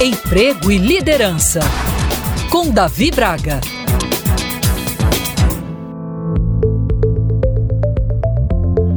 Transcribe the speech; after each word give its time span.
Emprego 0.00 0.70
e 0.70 0.78
Liderança, 0.78 1.58
com 2.52 2.70
Davi 2.70 3.10
Braga. 3.10 3.60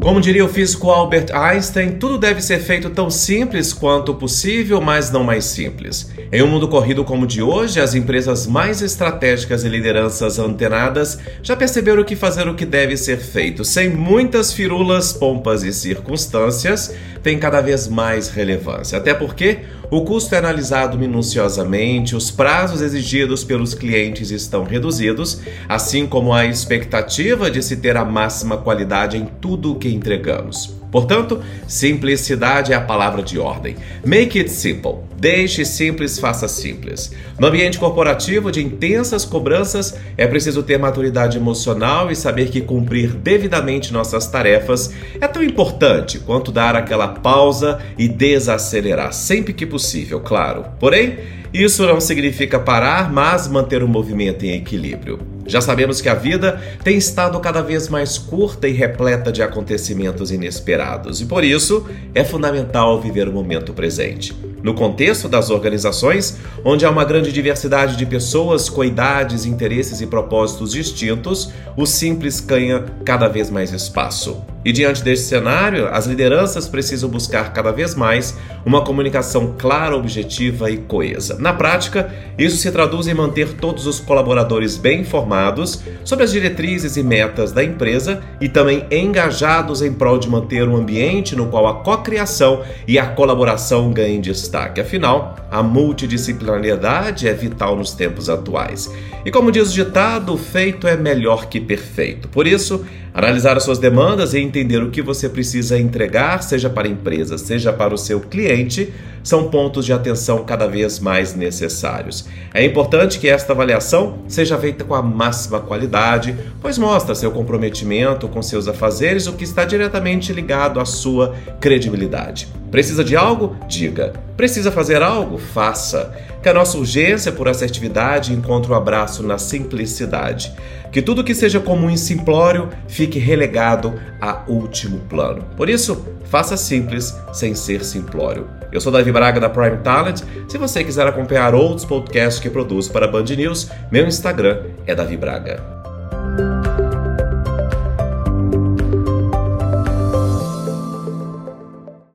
Como 0.00 0.20
diria 0.20 0.44
o 0.44 0.48
físico 0.48 0.88
Albert 0.88 1.34
Einstein, 1.34 1.98
tudo 1.98 2.16
deve 2.16 2.40
ser 2.40 2.60
feito 2.60 2.88
tão 2.88 3.10
simples 3.10 3.74
quanto 3.74 4.14
possível, 4.14 4.80
mas 4.80 5.10
não 5.10 5.22
mais 5.22 5.44
simples. 5.44 6.10
Em 6.32 6.42
um 6.42 6.46
mundo 6.46 6.68
corrido 6.68 7.04
como 7.04 7.24
o 7.24 7.26
de 7.26 7.42
hoje, 7.42 7.80
as 7.80 7.94
empresas 7.94 8.46
mais 8.46 8.80
estratégicas 8.80 9.64
e 9.64 9.68
lideranças 9.68 10.38
antenadas 10.38 11.18
já 11.42 11.56
perceberam 11.56 12.04
que 12.04 12.16
fazer 12.16 12.48
o 12.48 12.54
que 12.54 12.64
deve 12.64 12.96
ser 12.96 13.18
feito, 13.18 13.64
sem 13.64 13.90
muitas 13.90 14.52
firulas, 14.52 15.12
pompas 15.12 15.62
e 15.62 15.72
circunstâncias, 15.72 16.94
tem 17.26 17.40
cada 17.40 17.60
vez 17.60 17.88
mais 17.88 18.28
relevância. 18.28 18.96
Até 18.96 19.12
porque 19.12 19.58
o 19.90 20.02
custo 20.02 20.32
é 20.36 20.38
analisado 20.38 20.96
minuciosamente, 20.96 22.14
os 22.14 22.30
prazos 22.30 22.80
exigidos 22.80 23.42
pelos 23.42 23.74
clientes 23.74 24.30
estão 24.30 24.62
reduzidos, 24.62 25.40
assim 25.68 26.06
como 26.06 26.32
a 26.32 26.46
expectativa 26.46 27.50
de 27.50 27.60
se 27.64 27.78
ter 27.78 27.96
a 27.96 28.04
máxima 28.04 28.58
qualidade 28.58 29.16
em 29.16 29.26
tudo 29.40 29.72
o 29.72 29.74
que 29.74 29.88
entregamos. 29.88 30.72
Portanto, 30.96 31.42
simplicidade 31.68 32.72
é 32.72 32.74
a 32.74 32.80
palavra 32.80 33.22
de 33.22 33.38
ordem. 33.38 33.76
Make 34.02 34.38
it 34.38 34.50
simple. 34.50 34.94
Deixe 35.18 35.62
simples, 35.62 36.18
faça 36.18 36.48
simples. 36.48 37.12
No 37.38 37.48
ambiente 37.48 37.78
corporativo 37.78 38.50
de 38.50 38.64
intensas 38.64 39.22
cobranças, 39.22 39.94
é 40.16 40.26
preciso 40.26 40.62
ter 40.62 40.78
maturidade 40.78 41.36
emocional 41.36 42.10
e 42.10 42.16
saber 42.16 42.48
que 42.48 42.62
cumprir 42.62 43.10
devidamente 43.10 43.92
nossas 43.92 44.26
tarefas 44.26 44.90
é 45.20 45.28
tão 45.28 45.42
importante 45.42 46.18
quanto 46.18 46.50
dar 46.50 46.74
aquela 46.74 47.08
pausa 47.08 47.78
e 47.98 48.08
desacelerar, 48.08 49.12
sempre 49.12 49.52
que 49.52 49.66
possível, 49.66 50.20
claro. 50.20 50.64
Porém, 50.80 51.18
isso 51.52 51.86
não 51.86 52.00
significa 52.00 52.58
parar, 52.58 53.12
mas 53.12 53.46
manter 53.48 53.82
o 53.82 53.88
movimento 53.88 54.46
em 54.46 54.54
equilíbrio. 54.54 55.35
Já 55.46 55.60
sabemos 55.60 56.00
que 56.00 56.08
a 56.08 56.14
vida 56.14 56.60
tem 56.82 56.96
estado 56.96 57.38
cada 57.40 57.62
vez 57.62 57.88
mais 57.88 58.18
curta 58.18 58.68
e 58.68 58.72
repleta 58.72 59.30
de 59.30 59.42
acontecimentos 59.42 60.30
inesperados, 60.30 61.20
e 61.20 61.26
por 61.26 61.44
isso 61.44 61.86
é 62.14 62.24
fundamental 62.24 63.00
viver 63.00 63.28
o 63.28 63.32
momento 63.32 63.72
presente. 63.72 64.34
No 64.62 64.74
contexto 64.74 65.28
das 65.28 65.50
organizações, 65.50 66.38
onde 66.64 66.84
há 66.84 66.90
uma 66.90 67.04
grande 67.04 67.30
diversidade 67.30 67.96
de 67.96 68.04
pessoas 68.04 68.68
com 68.68 68.82
idades, 68.82 69.44
interesses 69.44 70.00
e 70.00 70.06
propósitos 70.06 70.72
distintos, 70.72 71.52
o 71.76 71.86
simples 71.86 72.40
ganha 72.40 72.84
cada 73.04 73.28
vez 73.28 73.48
mais 73.48 73.72
espaço. 73.72 74.55
E 74.66 74.72
diante 74.72 75.00
deste 75.00 75.26
cenário, 75.26 75.86
as 75.92 76.06
lideranças 76.06 76.66
precisam 76.66 77.08
buscar 77.08 77.52
cada 77.52 77.70
vez 77.70 77.94
mais 77.94 78.36
uma 78.64 78.82
comunicação 78.82 79.54
clara, 79.56 79.96
objetiva 79.96 80.68
e 80.68 80.76
coesa. 80.76 81.36
Na 81.38 81.52
prática, 81.52 82.12
isso 82.36 82.56
se 82.56 82.72
traduz 82.72 83.06
em 83.06 83.14
manter 83.14 83.52
todos 83.52 83.86
os 83.86 84.00
colaboradores 84.00 84.76
bem 84.76 85.02
informados 85.02 85.84
sobre 86.04 86.24
as 86.24 86.32
diretrizes 86.32 86.96
e 86.96 87.02
metas 87.04 87.52
da 87.52 87.62
empresa 87.62 88.20
e 88.40 88.48
também 88.48 88.84
engajados 88.90 89.82
em 89.82 89.92
prol 89.92 90.18
de 90.18 90.28
manter 90.28 90.68
um 90.68 90.74
ambiente 90.74 91.36
no 91.36 91.46
qual 91.46 91.68
a 91.68 91.74
cocriação 91.84 92.64
e 92.88 92.98
a 92.98 93.06
colaboração 93.06 93.92
ganhem 93.92 94.20
destaque. 94.20 94.80
Afinal, 94.80 95.36
a 95.48 95.62
multidisciplinariedade 95.62 97.28
é 97.28 97.32
vital 97.32 97.76
nos 97.76 97.92
tempos 97.92 98.28
atuais. 98.28 98.92
E 99.24 99.30
como 99.30 99.52
diz 99.52 99.70
o 99.70 99.74
ditado, 99.74 100.36
feito 100.36 100.88
é 100.88 100.96
melhor 100.96 101.46
que 101.46 101.60
perfeito. 101.60 102.26
Por 102.26 102.48
isso, 102.48 102.84
analisar 103.16 103.56
as 103.56 103.62
suas 103.62 103.78
demandas 103.78 104.34
e 104.34 104.38
entender 104.40 104.82
o 104.82 104.90
que 104.90 105.00
você 105.00 105.26
precisa 105.26 105.78
entregar, 105.78 106.42
seja 106.42 106.68
para 106.68 106.86
a 106.86 106.90
empresa, 106.90 107.38
seja 107.38 107.72
para 107.72 107.94
o 107.94 107.96
seu 107.96 108.20
cliente, 108.20 108.92
são 109.24 109.48
pontos 109.48 109.86
de 109.86 109.92
atenção 109.92 110.44
cada 110.44 110.66
vez 110.68 111.00
mais 111.00 111.34
necessários. 111.34 112.28
É 112.52 112.62
importante 112.62 113.18
que 113.18 113.26
esta 113.26 113.54
avaliação 113.54 114.18
seja 114.28 114.58
feita 114.58 114.84
com 114.84 114.94
a 114.94 115.00
máxima 115.00 115.60
qualidade, 115.60 116.36
pois 116.60 116.76
mostra 116.76 117.14
seu 117.14 117.32
comprometimento 117.32 118.28
com 118.28 118.42
seus 118.42 118.68
afazeres, 118.68 119.26
o 119.26 119.32
que 119.32 119.44
está 119.44 119.64
diretamente 119.64 120.30
ligado 120.30 120.78
à 120.78 120.84
sua 120.84 121.34
credibilidade. 121.58 122.48
Precisa 122.70 123.02
de 123.02 123.16
algo? 123.16 123.56
Diga. 123.66 124.12
Precisa 124.36 124.70
fazer 124.70 125.00
algo? 125.00 125.38
Faça. 125.38 126.14
Que 126.46 126.50
a 126.50 126.54
nossa 126.54 126.78
urgência 126.78 127.32
por 127.32 127.48
assertividade 127.48 128.32
encontre 128.32 128.70
um 128.70 128.76
abraço 128.76 129.20
na 129.20 129.36
simplicidade. 129.36 130.54
Que 130.92 131.02
tudo 131.02 131.24
que 131.24 131.34
seja 131.34 131.58
comum 131.58 131.90
e 131.90 131.98
simplório 131.98 132.68
fique 132.86 133.18
relegado 133.18 134.00
a 134.20 134.44
último 134.46 135.00
plano. 135.08 135.42
Por 135.56 135.68
isso, 135.68 136.06
faça 136.26 136.56
simples 136.56 137.18
sem 137.32 137.52
ser 137.52 137.84
simplório. 137.84 138.48
Eu 138.70 138.80
sou 138.80 138.92
Davi 138.92 139.10
Braga 139.10 139.40
da 139.40 139.50
Prime 139.50 139.78
Talent. 139.78 140.22
Se 140.46 140.56
você 140.56 140.84
quiser 140.84 141.08
acompanhar 141.08 141.52
outros 141.52 141.84
podcasts 141.84 142.40
que 142.40 142.48
produzo 142.48 142.92
para 142.92 143.06
a 143.06 143.10
Band 143.10 143.24
News, 143.24 143.68
meu 143.90 144.06
Instagram 144.06 144.66
é 144.86 144.94
Davi 144.94 145.16
Braga. 145.16 145.75